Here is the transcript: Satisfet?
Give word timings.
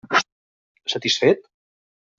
Satisfet? 0.95 1.47